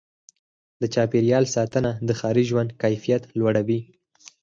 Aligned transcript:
د 0.81 0.83
چاپېریال 0.93 1.45
ساتنه 1.55 1.91
د 2.07 2.09
ښاري 2.19 2.43
ژوند 2.49 2.69
کیفیت 2.81 3.23
لوړوي. 3.39 3.79